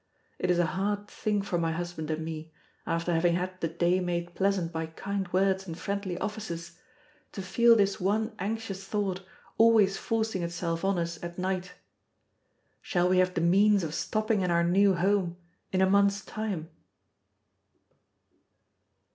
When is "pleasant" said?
4.33-4.71